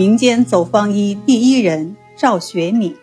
[0.00, 2.96] 民间走方医第一人赵学敏。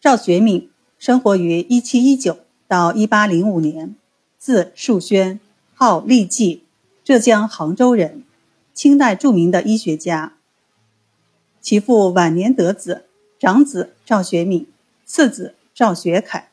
[0.00, 3.94] 赵学敏生活于1719到1805年，
[4.38, 5.38] 字树轩，
[5.74, 6.62] 号立济，
[7.04, 8.24] 浙江杭州人，
[8.72, 10.32] 清代著名的医学家。
[11.60, 13.04] 其父晚年得子，
[13.38, 14.66] 长子赵学敏，
[15.04, 16.48] 次子赵学凯。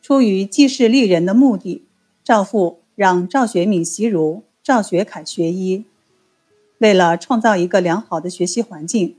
[0.00, 1.84] 出于济世利人的目的，
[2.24, 5.84] 赵父让赵学敏习儒，赵学凯学医。
[6.84, 9.16] 为了创造一个良好的学习环境，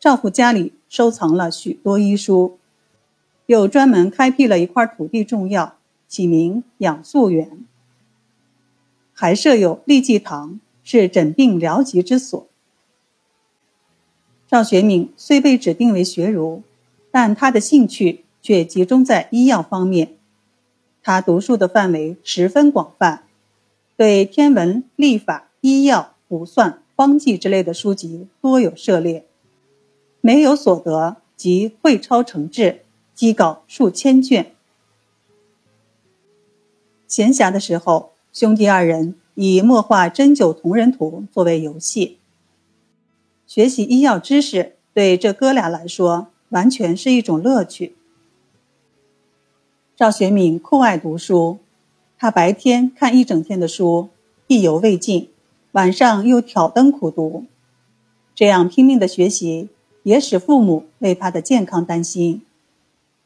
[0.00, 2.58] 赵父家里收藏了许多医书，
[3.46, 5.76] 又专门开辟了一块土地种药，
[6.08, 7.64] 起名养素园，
[9.12, 12.44] 还设有利济堂，是诊病疗疾之所。
[14.48, 16.64] 赵学敏虽被指定为学儒，
[17.12, 20.16] 但他的兴趣却集中在医药方面，
[21.04, 23.22] 他读书的范围十分广泛，
[23.96, 26.82] 对天文、历法、医药、卜算。
[26.96, 29.26] 方剂之类的书籍多有涉猎，
[30.22, 32.80] 没有所得即会抄成志，
[33.14, 34.54] 积稿数千卷。
[37.06, 42.16] 闲暇的时候，兄弟二人以墨画针灸同人图作为游戏。
[43.46, 47.94] 学习医药知识对这哥俩来说完全是一种乐趣。
[49.94, 51.58] 赵学敏酷爱读书，
[52.18, 54.08] 他白天看一整天的书，
[54.46, 55.28] 意犹未尽。
[55.76, 57.44] 晚上又挑灯苦读，
[58.34, 59.68] 这样拼命的学习
[60.04, 62.40] 也使父母为他的健康担心。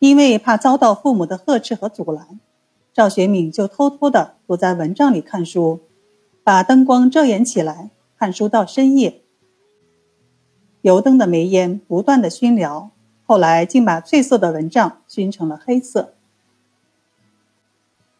[0.00, 2.40] 因为怕遭到父母的呵斥和阻拦，
[2.92, 5.78] 赵学敏就偷偷的躲在蚊帐里看书，
[6.42, 9.20] 把灯光遮掩起来，看书到深夜。
[10.82, 12.88] 油灯的煤烟不断的熏燎，
[13.24, 16.14] 后来竟把翠色的蚊帐熏成了黑色。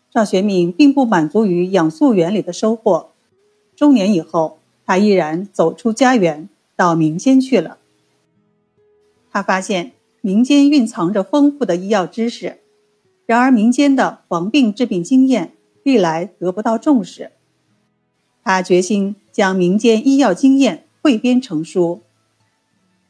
[0.09, 3.10] 赵学敏并不满足于养素园里的收获。
[3.81, 7.79] 中年以后，他毅然走出家园，到民间去了。
[9.31, 12.59] 他发现民间蕴藏着丰富的医药知识，
[13.25, 17.31] 然而民间的防病治病经验历来得不到重视。
[18.45, 22.03] 他决心将民间医药经验汇编成书。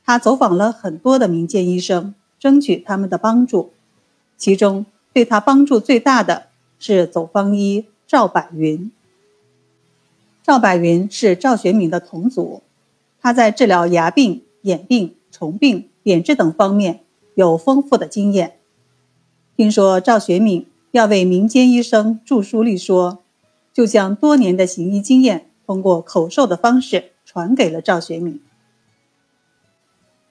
[0.05, 3.72] 他走访了很多的民间医生，争取他们的帮助。
[4.37, 6.47] 其中对他帮助最大的
[6.78, 8.93] 是走方医赵柏云。
[10.50, 12.65] 赵柏云是赵学敏的同族，
[13.22, 17.05] 他在治疗牙病、眼病、虫病、扁治等方面
[17.37, 18.56] 有丰富的经验。
[19.56, 23.21] 听说赵学敏要为民间医生著书立说，
[23.72, 28.43] 就将多年的行医经验通过口授的方式传给了赵学敏。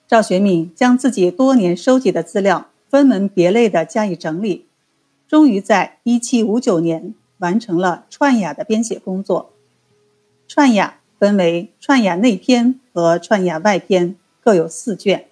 [0.06, 4.66] 赵学敏将自己多年收集的资料分门别类的加以整理，
[5.30, 9.52] 终于在1759年完成了《串雅》的编写工作。
[10.50, 14.10] 《串雅》分为《串雅内篇》和《串雅外篇》，
[14.44, 15.20] 各有四卷。《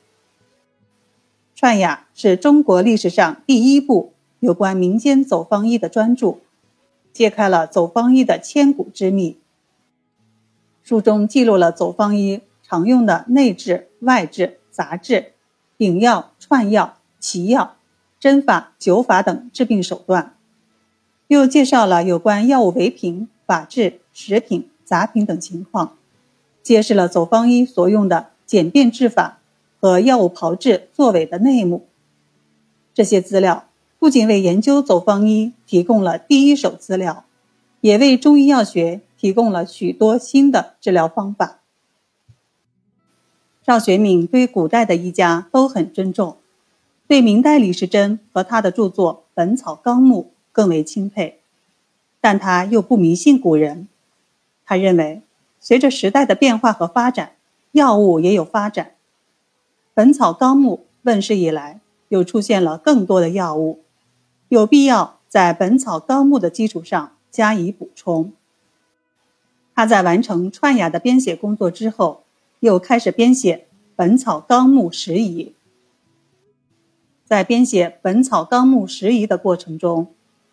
[1.55, 6.35] 串雅》是中国历史上第一部有关民间走方医的专著，
[7.11, 9.39] 揭开了走方医的千古之秘。
[10.83, 15.33] 书中记录了走方医常用的内治、外治、杂治、
[15.79, 17.75] 顶药、串药、奇药、
[18.19, 20.37] 针法、灸法等治病手段，
[21.25, 24.69] 又介绍了有关药物为品、法治、食品。
[24.87, 25.97] 杂品等情况，
[26.63, 29.39] 揭示了走方医所用的简便治法
[29.81, 31.85] 和药物炮制作为的内幕。
[32.93, 33.65] 这些资料
[33.99, 37.25] 不仅为研究走方医提供了第一手资料，
[37.81, 41.59] 也为中医药学提供了许多新的治疗方法。
[43.61, 46.37] 赵学敏对古代的医家都很尊重，
[47.09, 51.39] 对明代李时珍和他的著作《本草纲目》更为钦佩，
[52.21, 53.89] 但他又不迷信古人。
[54.67, 55.21] 他认为，
[55.61, 57.37] 随着时代的变化和发展，
[57.71, 58.85] 药物也有发展。
[59.93, 61.79] 《本草纲目》问世以来，
[62.09, 63.79] 又出现了更多的药物，
[64.49, 68.33] 有必要在《本草纲目》的基础上加以补充。
[69.73, 72.23] 他在完成《串雅》的编写工作之后，
[72.59, 73.55] 又开始编写
[73.95, 75.45] 《本草纲目拾遗》。
[77.23, 80.07] 在编写《本草纲目拾遗》的过程中，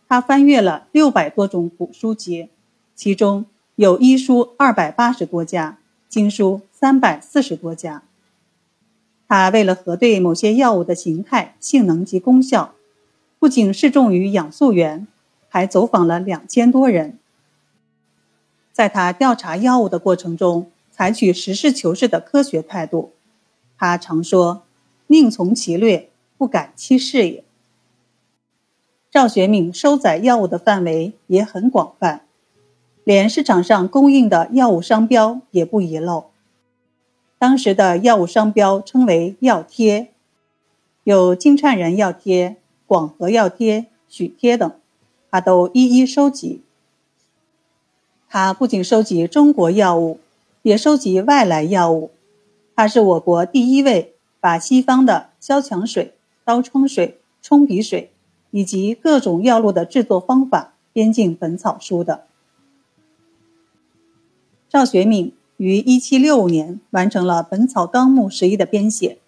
[0.08, 2.48] 他翻阅了六百多种古书籍，
[2.94, 3.46] 其中。
[3.76, 5.78] 有医书二百八十多家，
[6.08, 8.04] 经书三百四十多家。
[9.26, 12.76] 他为了核对某些药物的形态、性能及功效，
[13.40, 15.08] 不仅适重于养素园，
[15.48, 17.18] 还走访了两千多人。
[18.72, 23.10] 在他调查药物的过程中，采取实事求是的科学态度。
[23.76, 24.62] 他常说
[25.08, 27.42] ：“宁从其略，不改其事也。”
[29.10, 32.23] 赵学敏收载药物的范围也很广泛。
[33.04, 36.26] 连市场上供应的药物商标也不遗漏。
[37.38, 40.08] 当时的药物商标称为药贴，
[41.02, 42.56] 有金灿仁药贴、
[42.86, 44.72] 广和药贴、许贴等，
[45.30, 46.62] 他都一一收集。
[48.30, 50.18] 他不仅收集中国药物，
[50.62, 52.10] 也收集外来药物。
[52.74, 56.14] 他是我国第一位把西方的消强水、
[56.44, 58.10] 刀疮水、冲鼻水
[58.50, 62.24] 以及各种药物的制作方法编进本草书的。
[64.74, 69.18] 赵学敏于1765年完成了《本草纲目十一》的编写，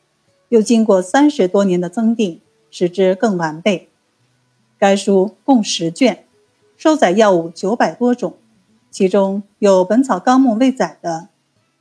[0.49, 3.89] 又经过三十多年的增订，使之更完备。
[4.77, 6.25] 该书共十卷，
[6.77, 8.35] 收载药物九百多种。
[8.91, 11.29] 其中有《本草纲目》未载的，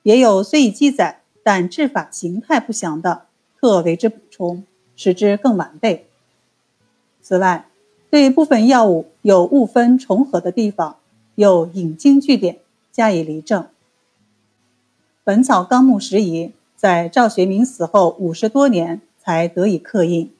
[0.04, 3.26] 也有虽已记载但制法形态不详的，
[3.60, 4.64] 特为之补充，
[4.96, 6.06] 使之更完备。
[7.20, 7.68] 此外，
[8.12, 10.98] 对部分药物有误分重合的地方，
[11.34, 12.60] 又引经据典
[12.96, 13.64] 加以厘正。
[15.26, 16.48] 《本草纲目拾遗》
[16.78, 20.34] 在赵学明死后五十多年才得以刻印。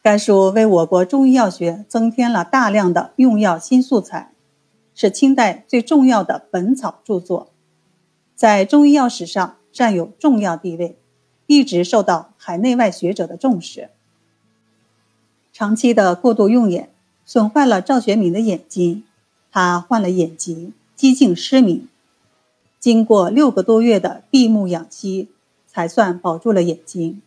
[0.00, 4.30] 该书为我国中医药学增添了大量的用药新素材。
[4.94, 7.48] 是清代最重要的本草著作，
[8.36, 10.96] 在中医药史上占有重要地位，
[11.46, 13.90] 一直受到海内外学者的重视。
[15.52, 16.90] 长期的过度用眼
[17.24, 19.02] 损坏了赵学敏的眼睛，
[19.52, 21.86] 他患了眼疾，几近失明。
[22.80, 25.28] 经过六个多月的闭目养息，
[25.68, 27.20] 才算保住了眼睛。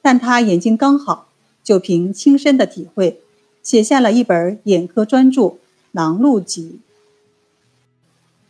[0.00, 1.26] 但他眼睛刚好，
[1.64, 3.20] 就凭亲身的体会，
[3.62, 5.42] 写下了一本眼科专著。
[5.98, 6.62] 《囊录集》，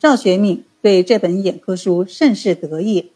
[0.00, 3.12] 赵学敏对这本眼科书甚是得意，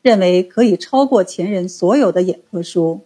[0.00, 3.00] 认为可以超过前人所有的眼科书。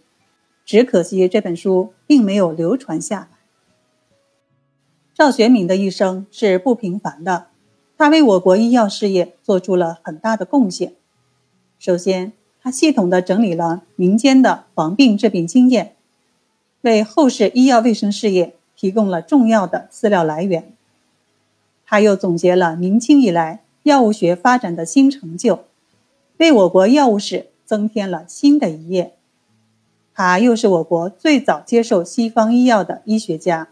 [0.67, 3.36] 只可惜这本书并没有流传下来。
[5.17, 7.47] 赵学敏的一生是不平凡的，
[7.97, 10.93] 他为我国医药事业做出了很大的贡献。
[11.79, 15.95] 首先，他系统地整理了民间的防病治病经验，
[16.83, 18.55] 为后世医药卫生事业。
[18.79, 20.71] 提供了重要的资料来源。
[21.87, 25.65] 他又总结了明清以来药物学发展的新成就，
[26.37, 29.15] 为我国药物史增添了新的一页。
[30.13, 33.71] 他又是我国最早接受西方医药的医学家，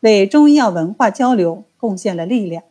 [0.00, 2.62] 为中医药文化交流贡献了力量。